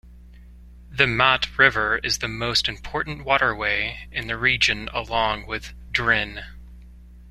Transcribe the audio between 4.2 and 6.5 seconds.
the region along with Drin.